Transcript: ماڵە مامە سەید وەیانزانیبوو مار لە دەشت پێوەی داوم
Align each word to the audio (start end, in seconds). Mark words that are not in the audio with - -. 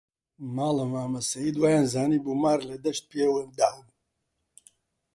ماڵە 0.55 0.85
مامە 0.93 1.21
سەید 1.31 1.55
وەیانزانیبوو 1.61 2.39
مار 2.43 2.59
لە 2.69 2.75
دەشت 2.85 3.03
پێوەی 3.11 3.53
داوم 3.59 3.87